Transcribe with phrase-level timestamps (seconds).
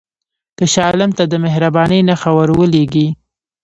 [0.57, 3.07] که شاه عالم ته د مهربانۍ نښه ورولېږې.